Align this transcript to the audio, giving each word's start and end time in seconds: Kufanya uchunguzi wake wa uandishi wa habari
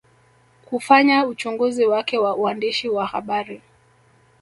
Kufanya 0.65 1.25
uchunguzi 1.25 1.85
wake 1.85 2.17
wa 2.17 2.35
uandishi 2.35 2.89
wa 2.89 3.05
habari 3.05 3.61